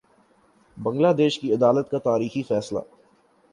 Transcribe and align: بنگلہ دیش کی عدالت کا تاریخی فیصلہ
بنگلہ 0.77 1.11
دیش 1.17 1.39
کی 1.39 1.53
عدالت 1.53 1.91
کا 1.91 1.99
تاریخی 1.99 2.43
فیصلہ 2.43 2.79